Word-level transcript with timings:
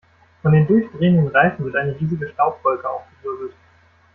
Von 0.41 0.53
den 0.53 0.65
durchdrehenden 0.65 1.27
Reifen 1.27 1.63
wird 1.63 1.75
eine 1.75 1.93
riesige 2.01 2.27
Staubwolke 2.27 2.89
aufgewirbelt. 2.89 3.53